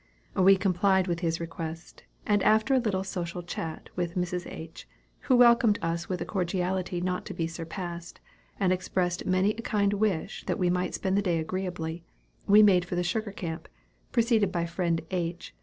[0.35, 4.51] We complied with his request, and after a little social chat with Mrs.
[4.51, 4.87] H.,
[5.19, 8.19] who welcomed us with a cordiality not to be surpassed,
[8.59, 12.03] and expressed many a kind wish that we might spend the day agreeably,
[12.47, 13.67] we made for the sugar camp,
[14.11, 15.53] preceded by friend H.